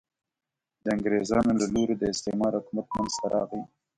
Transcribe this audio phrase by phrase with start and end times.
[0.83, 3.63] د انګرېزانو له لوري د استعمار حکومت منځته راغی.